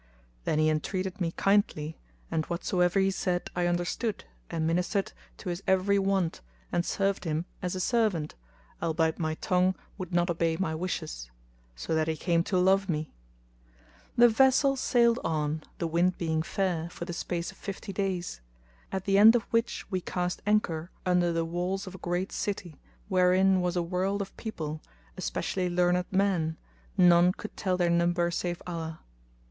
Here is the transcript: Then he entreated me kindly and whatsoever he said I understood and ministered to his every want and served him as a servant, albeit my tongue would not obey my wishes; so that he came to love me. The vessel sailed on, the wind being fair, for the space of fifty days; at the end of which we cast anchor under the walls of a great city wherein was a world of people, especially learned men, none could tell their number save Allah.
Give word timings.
Then 0.45 0.57
he 0.57 0.67
entreated 0.67 1.21
me 1.21 1.31
kindly 1.33 1.95
and 2.31 2.43
whatsoever 2.47 2.99
he 2.99 3.11
said 3.11 3.51
I 3.55 3.67
understood 3.67 4.23
and 4.49 4.65
ministered 4.65 5.13
to 5.37 5.49
his 5.49 5.61
every 5.67 5.99
want 5.99 6.41
and 6.71 6.83
served 6.83 7.23
him 7.23 7.45
as 7.61 7.75
a 7.75 7.79
servant, 7.79 8.33
albeit 8.81 9.19
my 9.19 9.35
tongue 9.35 9.75
would 9.99 10.11
not 10.11 10.31
obey 10.31 10.57
my 10.57 10.73
wishes; 10.73 11.29
so 11.75 11.93
that 11.93 12.07
he 12.07 12.17
came 12.17 12.43
to 12.45 12.57
love 12.57 12.89
me. 12.89 13.13
The 14.17 14.27
vessel 14.27 14.75
sailed 14.75 15.19
on, 15.23 15.61
the 15.77 15.85
wind 15.85 16.17
being 16.17 16.41
fair, 16.41 16.89
for 16.89 17.05
the 17.05 17.13
space 17.13 17.51
of 17.51 17.57
fifty 17.59 17.93
days; 17.93 18.41
at 18.91 19.05
the 19.05 19.19
end 19.19 19.35
of 19.35 19.43
which 19.51 19.85
we 19.91 20.01
cast 20.01 20.41
anchor 20.47 20.89
under 21.05 21.31
the 21.31 21.45
walls 21.45 21.85
of 21.85 21.93
a 21.93 21.99
great 21.99 22.31
city 22.31 22.75
wherein 23.07 23.61
was 23.61 23.75
a 23.75 23.83
world 23.83 24.19
of 24.23 24.35
people, 24.35 24.81
especially 25.15 25.69
learned 25.69 26.05
men, 26.09 26.57
none 26.97 27.33
could 27.33 27.55
tell 27.55 27.77
their 27.77 27.91
number 27.91 28.31
save 28.31 28.63
Allah. 28.65 29.01